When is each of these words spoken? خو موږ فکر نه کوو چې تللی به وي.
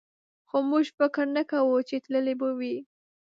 خو 0.47 0.57
موږ 0.69 0.85
فکر 0.99 1.25
نه 1.37 1.43
کوو 1.51 1.77
چې 1.87 1.95
تللی 2.05 2.35
به 2.41 2.49
وي. 2.59 2.75